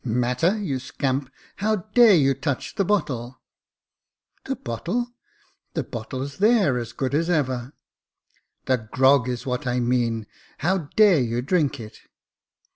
[0.23, 1.31] "Matter, you scamp!
[1.57, 3.39] How dare you touch the bottle?"
[4.45, 5.13] The bottle—
[5.75, 7.73] the bottle's there, as good as ever."
[8.65, 10.25] The grog is what I mean—
[10.65, 11.99] how dare you drink it